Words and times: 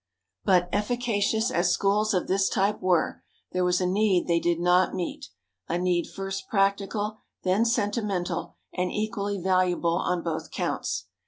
But 0.43 0.67
efficacious 0.73 1.51
as 1.51 1.71
schools 1.71 2.15
of 2.15 2.25
this 2.27 2.49
type 2.49 2.81
were, 2.81 3.21
there 3.51 3.63
was 3.63 3.79
a 3.79 3.85
need 3.85 4.25
they 4.25 4.39
did 4.39 4.59
not 4.59 4.95
meet, 4.95 5.27
a 5.69 5.77
need 5.77 6.07
first 6.07 6.49
practical, 6.49 7.19
then 7.43 7.65
sentimental, 7.65 8.55
and 8.73 8.91
equally 8.91 9.37
valuable 9.37 9.97
on 9.99 10.23
both 10.23 10.49
counts. 10.49 11.05